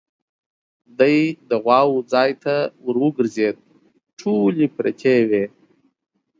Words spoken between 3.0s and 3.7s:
وګرځېد،